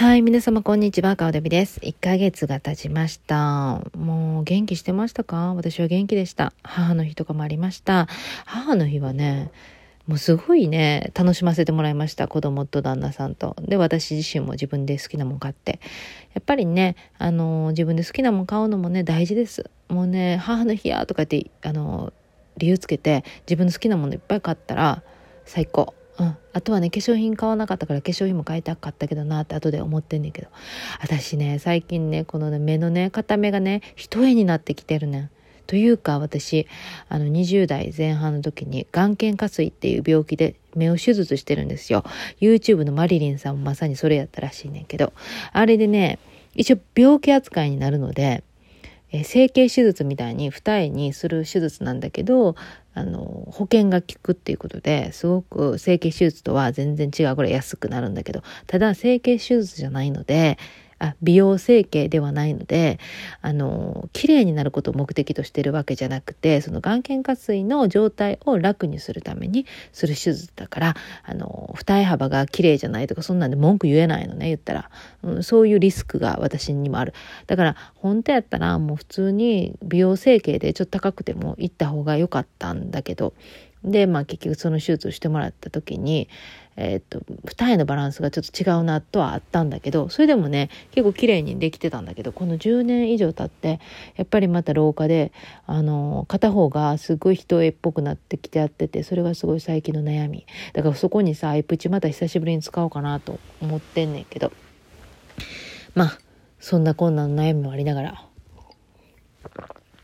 [0.00, 1.78] はい、皆様こんにちは、かおでびです。
[1.80, 3.82] 1ヶ月が経ちました。
[3.94, 5.52] もう元気してましたか？
[5.52, 6.54] 私は元気でした。
[6.62, 8.08] 母の日とかもありました。
[8.46, 9.50] 母の日はね、
[10.06, 12.28] もうすごいね、楽しませてもらいました。
[12.28, 13.54] 子供と旦那さんと。
[13.60, 15.80] で、私自身も自分で好きなもん買って。
[16.32, 19.68] やっぱりね、あの、自分で好きなもん買うのもね、大事です。
[19.90, 22.14] もうね、母の日やとかって、あの、
[22.56, 25.02] 理由つけて、自分の好きなものいっぱい買ったら、
[25.44, 25.92] 最高。
[26.20, 30.48] うん、あとはね化粧品買わなかったから化粧品も買いたかったけどなって後で思ってんねんけど。
[31.00, 35.30] 私ね最近ねこのね目のね片目がね一重になってきてるねん。
[35.66, 36.66] というか私
[37.08, 42.04] あの20代前半の時に眼瞼下垂っていう病気で目を手術してるんですよ。
[42.40, 45.14] YouTube のマリリンさんもまさにそれやったらしいねんけど。
[45.52, 46.18] あれでね
[46.54, 48.44] 一応病気扱いになるので
[49.12, 52.54] え整形手術みたいに二重にする手術なんだけど
[52.94, 60.58] あの保険が効くっていうことですごく整形手術とは全然違うこれ安くなるんだけどただ整形手術じゃないので
[61.00, 63.00] あ美容整形ではないので
[63.40, 74.90] あの綺麗になることを目的としてるわけじゃなくてその眼瞼下垂の状態を楽にするためにする手術だからあの二重幅が綺麗じゃないとかそんなんで文句言えないのね言ったら、
[75.22, 77.14] うん、そういうリスクが私にもある。
[77.46, 83.32] だから本当やったらもう普通に美容整形でちょっと高くても行った方が良かったんだけど。
[83.84, 86.28] で、まあ結局その手術をしてもらった時に、
[86.76, 93.80] えー、っと、二重のバランスがちょっと違うなとはあったんだけど、それでもね、結構綺麗にできてたんだけど、この10年以上経って、
[94.16, 95.32] やっぱりまた老化で、
[95.66, 100.46] あの、片方がすごい人絵っぽくなってきてやってて、それがすごい最近の悩み。
[100.72, 104.52] だからそこにさ、アイプチまた久しぶりに使おうかなと思ってんねんけど、
[105.94, 106.18] まあ、
[106.60, 108.26] そんなこんなの悩みもありながら、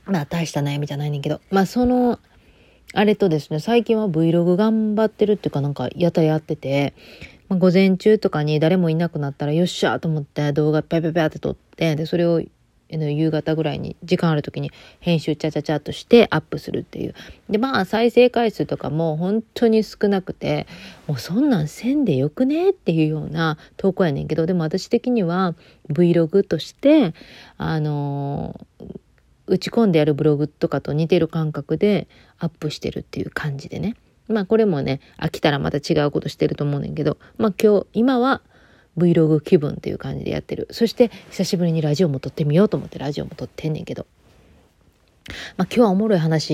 [0.06, 2.18] まあ大した悩みじゃないねんけど、まあその、
[2.96, 6.94] あれとですね、最近は Vlog 頑張ってるっていうかなんかやたやってて、
[7.50, 12.40] まあ、午前中とかに誰もいなくなったらよっしゃと思って動画ペペペって撮って、で、それを
[12.88, 17.14] 夕方ぐらいに時間ある時に編集チャチャチャとしてアップするっていう。
[17.50, 20.66] で、まあ再生回数とかも本当に少なくて、
[21.06, 25.54] もうそんなんせんでよくねっていうような投稿やねんけど、でも私的には
[25.90, 27.12] Vlog として、
[27.58, 28.86] あのー
[29.46, 32.08] 打ち込んでやるブログとかと似てる感覚で
[32.38, 33.96] アップしてるっていう感じでね。
[34.28, 38.42] まあこれもね、飽きたらまた違うことしてると思うねんけど、まあ今日、今は
[38.98, 40.68] Vlog 気分っていう感じでやってる。
[40.70, 44.06] そして久しぶりにラジオも撮ってみようと思ってラジオも撮ってんねんけど。
[45.56, 46.46] まあ今日はおもろい話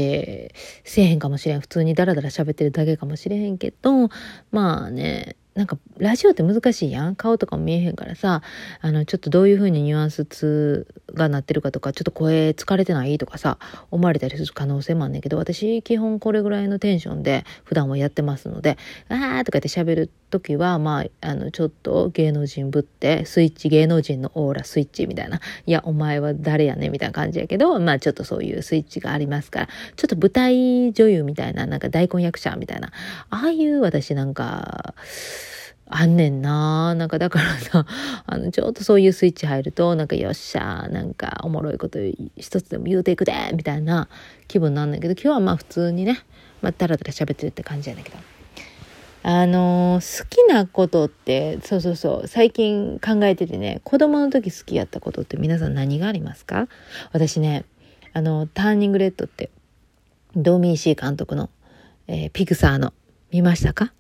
[0.85, 1.61] せえへんかもしれん。
[1.61, 4.11] 普通にダラダラ喋ってるだけかもしれへんけど、
[4.51, 7.15] まあね、なんかラジオって難しいやん。
[7.15, 8.43] 顔とかも見えへんからさ
[8.81, 13.59] あのちょっとどういう風にニュアンスがなってるかとかちょっと声疲れてないとかさ
[13.91, 32.91] 思われたりする可能性もあんねんけど私基本これぐらいのテンションで普段はやってますので「あー」とかって喋る時はまああのちょっと芸能人ぶってスイッチ芸能人のオーラスイッチみたいな「いやお前は誰やね」みたいな感じやけどまあちょっとそういうスイッチがありますからちょっと舞台女優みたいななんか大根役者みたいな。
[33.29, 34.95] ああいう私なんか
[35.87, 37.87] あんねんななんかだからさ、
[38.27, 41.99] あの、ちょっとそういうスイッチ入ると、なんかよっしゃなんかおもろいこと
[42.37, 44.09] 一つでも言うていくでみたいな
[44.49, 46.21] 気分なんだけど、今日はまあ普通にね、
[46.63, 48.17] まあ、だらだら喋ってるって感じやねんけど。
[49.25, 56.67] あのー、好きなことって、そうそうそう、最近考えててね、子供の時好きやったことって皆さん何がありますか？
[57.13, 57.65] 私ね、
[58.15, 59.51] あの、ターニングレッドって、
[60.35, 61.51] ドーミー・シー監督の、
[62.09, 62.93] えー、ピクサーの、
[63.31, 63.93] 見ましたか？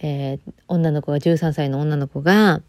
[0.00, 0.38] えー、
[0.68, 2.62] 女の子が13歳の女の子が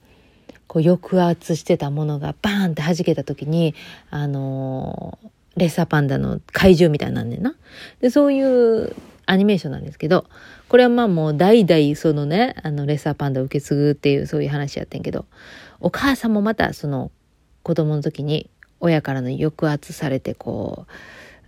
[0.68, 3.76] こう抑圧してたものがバーンって弾けた時に
[4.10, 7.56] あのー、レッサーパンダの怪獣みたいになんねんな。
[8.02, 8.96] でそういう
[9.26, 10.26] アニメーションなんですけど
[10.70, 15.26] これはまあもう代々そのねあのレッサーパンダを受け継ぐっていうそういう話やってんけど
[15.80, 17.12] お母さんもまたその
[17.62, 20.92] 子供の時に親からの抑圧されてこう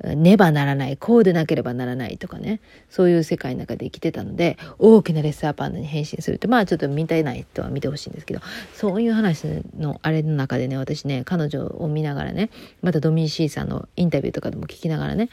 [0.03, 8.41] ねばならない、こうでなければならないとかね、そういう世界の中で生きてたので、大きなレッサーパンダに変身するって、まあちょっと見たいない人は見てほしいんですけど、
[8.73, 9.45] そういう話
[9.77, 12.49] のあれの中でね、私ね、彼女を見ながらね、
[12.81, 15.29] またドミーシーさんのインタビューとかでも聞きながらね、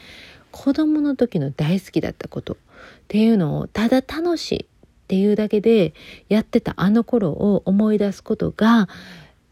[0.51, 2.57] 子供の時の大好きだったことっ
[3.07, 4.67] ていうのをただ楽しいっ
[5.07, 5.93] ていうだけで
[6.27, 8.87] やってたあの頃を思い出すことが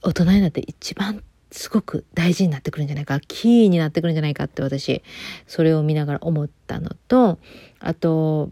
[0.02, 5.04] 大人になって一番すごく大事になってくるんじゃないかキーになってくるんじゃないかって私
[5.48, 7.40] それを見ながら思ったのと
[7.80, 8.50] あと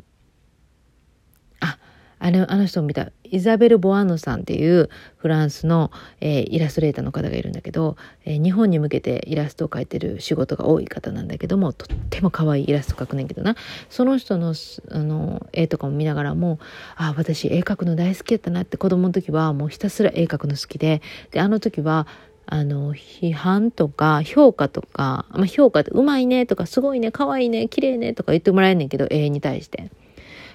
[1.59, 1.77] あ
[2.19, 3.12] あのあの人を見た。
[3.36, 13.56] イザベル・ボアノさんっていうフランスの、えー、イラストレーターの方がいるんだけど、えー、日本に向けてイラストを描いてる仕事が多い方なんだけどもとっても可愛いイラスト描くねんけどな。
[13.89, 14.53] その人の
[14.92, 16.59] あの絵とかも見ながらも
[16.95, 21.01] あ私絵描くの大好きやったなって子供の時はもうひたすら絵描くの好きで
[21.31, 22.07] であの時は
[22.47, 29.92] あの、批判とか評価とか、まあ、評価ってうまいねとかすごいね、可愛いね、綺麗ねとか言ってもらえんねんけど、絵に対して。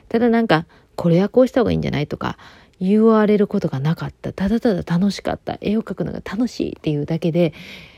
[0.09, 0.67] ただなんか、
[1.01, 2.37] これはこうした方がいいんじゃないとか
[2.79, 7.55] 言われることがなかったただただ楽しかった絵を描くのが楽しいっていうだけで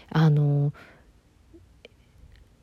[0.09, 0.73] あの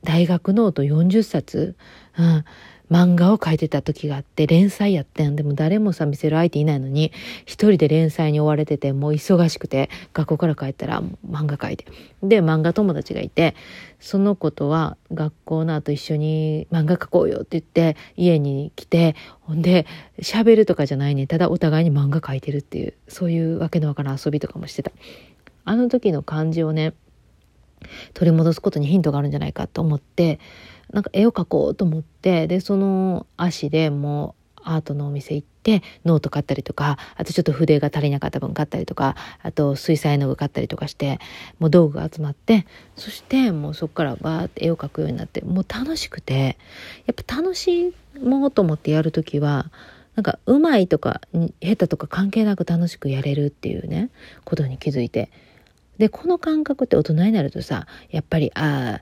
[0.03, 1.75] 大学ノート40冊、
[2.17, 2.45] うん、
[2.91, 5.35] 漫画を描いてた時があって連載やってん。
[5.35, 7.11] でも誰もさ見せる相手いないのに
[7.45, 11.85] 一人で連載に追われててもう忙しくて学校から帰ったら漫画描いて。
[12.21, 13.55] で漫画友達がいて
[13.99, 19.85] その子とは学校の後一緒に漫画描こうよって言って家に来てほんで
[20.21, 24.91] 喋るとかじゃないねただお互いに漫画描いてるっていうそういうわけのわからん遊びとかもしてた。
[25.65, 26.93] あの時の感じをね
[28.13, 30.39] 取り戻すことにヒントがあるんじゃないかと思って
[30.91, 41.19] なんか絵を描こうと思ってでその足でもうアートのお店行ってノート買ったりとかあとちょっと筆が足りなかった分買ったりとかあと水彩絵の具買ったりとかして
[41.59, 42.65] もう道具が集まって
[42.95, 46.57] そしてもうそこからバーって絵を描くようになってもう楽しくて
[47.05, 49.71] やっぱ楽しもうと思ってやる時は
[50.15, 51.21] なんかうまいとか
[51.61, 54.09] 下手とか関係なく楽しくやれるっていうね
[54.43, 55.31] ことに気づいて
[55.99, 59.01] でこの感覚って大人になるとさやっぱりあ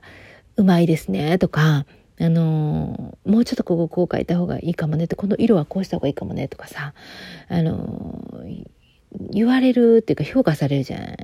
[0.56, 1.86] うまいですねとか、
[2.20, 6.92] あのー、もうちょっとこここう書いた方がいいかもねって、この色はこうした方がいいかもねとかさ、
[7.48, 8.64] あのー、
[9.30, 11.16] 言われるっていうか評価されるじゃん。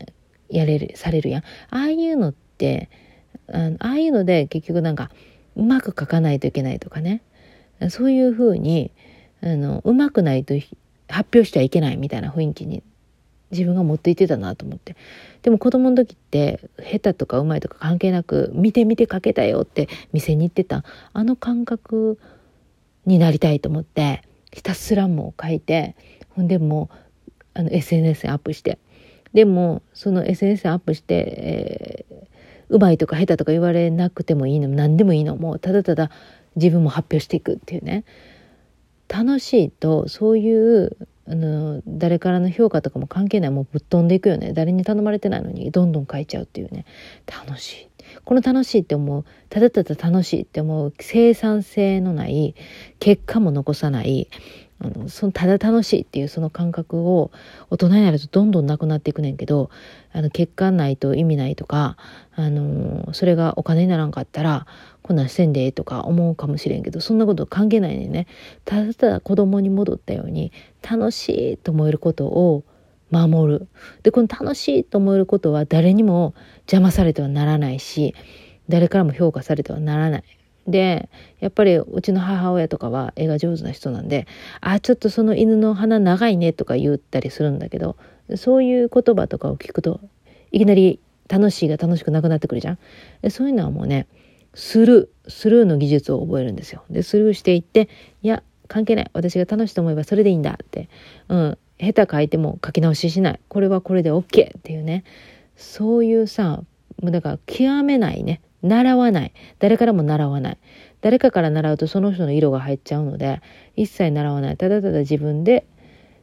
[0.50, 1.42] やれる、されるやん。
[1.42, 2.90] ああいうのって、
[3.48, 5.10] あのああいうので結局なんか、
[5.56, 7.22] うまく書かないといけないとかね。
[7.90, 8.92] そういうふうに、
[9.42, 10.54] あの、うまくないと
[11.08, 12.84] 発表してはいけないみたいな雰囲気に
[13.54, 14.96] 自分が持っていってたなと思って。
[15.42, 22.18] でも子供の時って下手とかうまいとか関係なく見て見て書けたよって店に行ってたあの感覚
[23.06, 24.22] になりたいと思って
[24.52, 25.96] ひたすらもう書いて
[26.30, 28.78] ほんでもうあの SNS にアップして。
[29.32, 35.36] でもその SNS にアップして、えー、うまいとか下手とか言われなくてもいいの何でもいいの。
[35.36, 36.10] もうただただ
[36.56, 38.04] 自分も発表していくっていうね。
[39.08, 40.96] 楽しいとそういう
[41.26, 43.50] あの誰からの評価とかも関係ない。
[43.50, 44.52] もうぶっ飛んでいくよね。
[44.52, 46.84] 誰に頼まれてないのにどんどん書いちゃうっていうね。
[47.26, 47.88] 楽しい。
[48.24, 49.24] この楽しいって思う。
[49.48, 50.92] ただただ楽しいって思う。
[51.00, 52.54] 生産性のない
[52.98, 54.28] 結果も残さない。
[54.80, 57.30] あのそのただ楽しいっていうその感覚を
[57.70, 59.70] 大人になるとどんどんなくなっていくねんけど
[60.14, 61.96] あの結果ないと意味ないとか、
[62.36, 64.66] あのそれがお金にならんかったら
[65.02, 68.28] こんなんせんでとか思うかもしれんけどそんなこと関係ないねんね。
[68.64, 70.52] ただただ子供に戻ったように
[70.88, 72.62] 楽しいと思えることを
[73.10, 73.68] 守る。
[74.04, 78.14] でこの楽しいと思えることは誰にも邪魔されてはならないし
[78.68, 80.24] 誰からも評価されてはならない。
[80.66, 81.08] で
[81.40, 84.26] やっぱりうちの母親とかは絵が上手な人なんで
[84.60, 87.96] 「あちょっとその犬の鼻長いね」とか言ったりするんだけど
[88.36, 90.00] そういう言葉とかを聞くと
[90.52, 93.30] いきなり楽しいが楽しくなくなってくるじゃん。
[93.30, 94.06] そういうのはもうね
[94.54, 96.84] スルースルーの技術を覚えるんですよ。
[96.90, 97.88] でスルーしていって
[98.22, 99.10] 「いや関係ない。
[99.12, 100.88] 私が楽しいと思えばそれでいいんだ」って
[101.28, 101.58] 「うん。
[101.80, 103.40] 下手書いても書き直ししない。
[103.48, 104.22] これはこれで OK」
[104.56, 105.04] っていうね。
[105.56, 106.62] そういうさ
[107.02, 108.40] もうだから極めないね。
[108.64, 109.32] 習わない。
[109.58, 110.58] 誰からも習わない。
[111.02, 113.42] 誰かから習うとその人の色が入っちゃうので、
[113.76, 114.56] 一切習わない。
[114.56, 115.66] ただただ自分で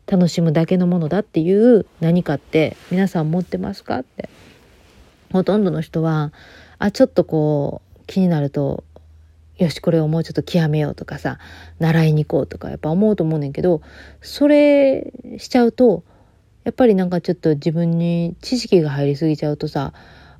[0.07, 4.27] 楽しむだけのものだっていう何かって皆さん持ってますかって。
[5.31, 6.33] ほとんどの人は、
[6.79, 8.83] あ、ちょっとこう気になると、
[9.57, 11.38] よし、これをもうちょっと極めようとかさ、
[11.77, 13.81] 習いに行こうとかやっぱ思うと思うねんけど、
[14.19, 16.03] それしちゃうと、
[16.63, 19.93] やっぱりなんかちょっと自分に知識が入りすぎちゃうとさ、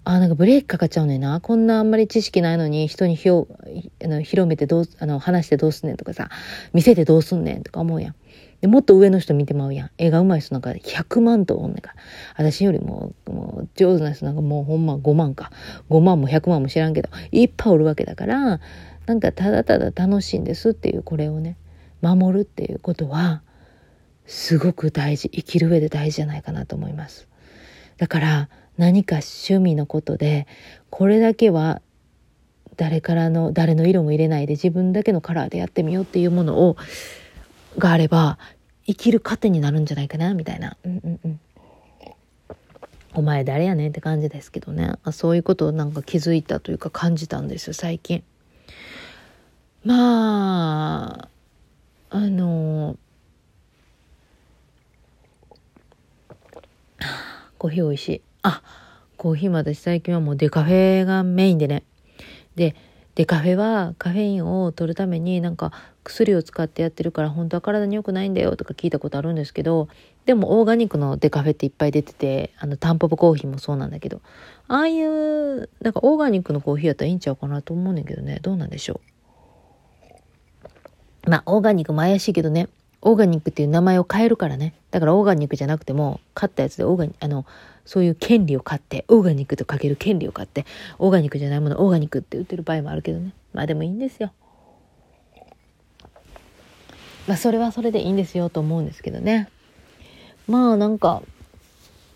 [0.04, 1.40] あなんかブレーキかかっちゃうねんな。
[1.42, 3.48] こんなあんまり知識ないのに人にひょ
[4.04, 6.30] あの広めてどう、あの、話してどうすんねんとかさ、
[6.74, 8.16] 見せてどうすんねんとか思うやん。
[8.62, 9.92] で、もっと上の人見てまうやん。
[10.00, 11.96] 絵が上手い人なんか100万とおんねんから。
[12.36, 15.52] 私よりも、もう上手な人なんかもうほんま5万か。
[15.90, 18.60] 5万も100万も知らんけど、いっぱいおるわけだから、
[19.06, 21.58] なんかただただ楽しいんですっていうこれをね、
[22.02, 23.44] 守るっていうことは、
[24.26, 25.30] すごく大事。
[25.30, 27.28] 生きる上で大事じゃないかなと思います。
[27.98, 30.48] だから、何か趣味のことで
[30.90, 31.82] これだけは
[32.78, 36.78] 誰からの誰の色も入れないで自分だけのカラーでやってみようっていうものを
[37.78, 38.40] があれば
[38.86, 41.40] 生きる糧になるんじゃないかなみたいな、うんうんうん、
[43.14, 48.24] お前誰やねんって感じですけどねあそういうことをなんか気づいたというか感じたんですよ最近。
[49.84, 51.30] まあ
[52.10, 52.98] あの
[57.58, 58.22] コーヒーおいしい。
[58.44, 58.62] あ、
[59.18, 61.84] コーヒーも私最近はもうデカフェがメインでね。
[62.56, 62.76] で、
[63.16, 69.90] デカフェはカフェインを取るためになんか薬を使ってやってるから本当は体に良くないんだよとか聞いたことあるんですけど
[70.26, 74.22] でもオーガニックのデカフェっていっぱい出ててあのタンポポコーヒーもそうなんだけど。
[74.68, 78.40] ああいうなんかオーガニックのコーヒーやったらいいんちゃうかなと思うねんけどね。
[78.42, 79.02] どうなんでしょ
[81.26, 81.30] う。
[81.30, 82.70] まあオーガニックも怪しいけどね。
[83.02, 84.74] オーガニックっていう名前を変えるからね。
[84.92, 87.46] だからオーガニックじゃなくても買ったやつでオーガニあの
[87.86, 90.66] そういう権利を買ってオーガニックとかける権利を買って
[91.00, 93.34] オーガニックじゃないものオーガニックって売ってる場合もあるけどね。
[93.54, 94.32] まあでもいいんですよ。
[97.28, 99.50] まあそれはそれでいいんですよと思うんですけどね。
[100.48, 101.24] まあなんか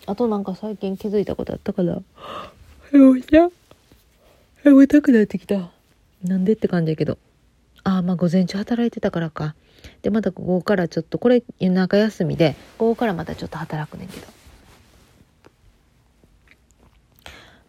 [0.05, 2.01] あとなんか最近気づいたことあったから
[2.91, 3.49] 眠た
[4.63, 5.71] 眠たくなってきた。
[6.23, 7.17] なんでって感じやけど。
[7.85, 9.55] あまあ午前中働いてたからか。
[10.01, 14.27] でまたここからちょっとこれ夜中休みでここからまたちょっと働くねんけど。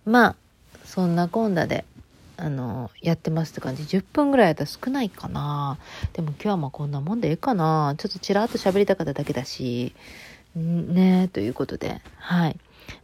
[0.07, 0.37] まあ
[0.85, 1.85] そんなこんなで
[2.39, 3.83] あのやってますって感じ。
[3.83, 5.79] 10分ぐらいやったら少ないかな。
[6.15, 7.95] でも今日はまあこんなもんでええかな。
[7.99, 9.95] ちょっとちらっと喋りたかっただけだし。
[10.55, 12.01] ねということで。
[12.17, 12.59] はい。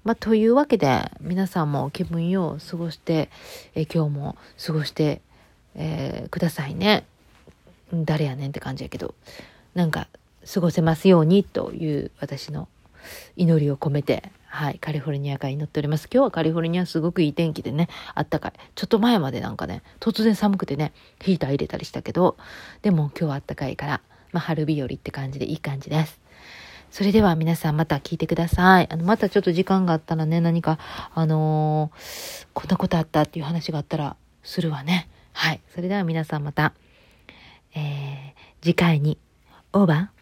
[0.04, 3.30] まあ、というわけで皆さんも気分よう過ごして
[3.74, 5.20] え今日も過ごして、
[5.74, 7.04] えー、くださいね。
[7.92, 9.14] 誰やねんって感じやけど。
[9.74, 10.08] なんか
[10.52, 12.68] 過ごせますようにという私の
[13.36, 16.08] 祈りを込めてはいカリフォルニアから祈っております。
[16.12, 18.52] 今日はカリフォルニアすごくいい天気でねあったかい。
[18.74, 22.36] ちょっと前までなんかね突然寒くてねヒーター入れたりしたけど
[22.82, 24.00] でも今日はあったかいから、
[24.32, 26.20] まあ、春日和って感じでいい感じです。
[26.90, 28.88] それでは皆さんまた聞いてください。
[28.92, 30.78] あの、またちょっと時間があったらね、何か、
[31.14, 35.08] あのー、こんなことあったっていう話があったらするわね。
[35.32, 35.60] はい。
[35.74, 36.72] それでは皆さんまた。
[37.74, 39.18] えー、次回に
[39.72, 40.21] オーバー